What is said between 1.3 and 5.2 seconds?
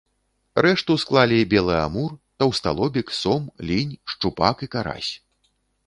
белы амур, таўсталобік, сом, лінь, шчупак і карась.